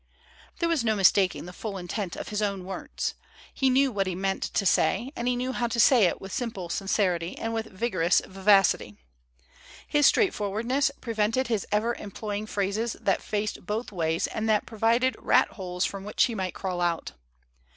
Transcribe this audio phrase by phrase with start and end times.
[0.57, 3.13] There was no mistaking the full intent of his own words.
[3.53, 6.33] He knew what he meant to say, and he knew how to say it with
[6.33, 8.97] simple sincerity and with vigorous vivacity.
[9.87, 15.15] His straightfor wardness prevented his ever employing phrases that faced both ways and that provided
[15.19, 17.11] rat holes from which he might crawl out.